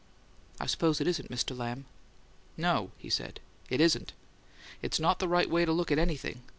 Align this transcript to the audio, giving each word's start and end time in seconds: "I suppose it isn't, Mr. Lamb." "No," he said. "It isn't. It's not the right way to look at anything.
"I 0.59 0.65
suppose 0.65 0.99
it 0.99 1.05
isn't, 1.05 1.29
Mr. 1.29 1.55
Lamb." 1.55 1.85
"No," 2.57 2.89
he 2.97 3.07
said. 3.07 3.39
"It 3.69 3.79
isn't. 3.79 4.13
It's 4.81 4.99
not 4.99 5.19
the 5.19 5.27
right 5.29 5.47
way 5.47 5.63
to 5.63 5.71
look 5.71 5.91
at 5.91 5.99
anything. 5.99 6.41